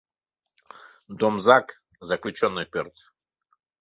[1.19, 1.67] Домзак—
[2.09, 2.95] заключённый пӧрт.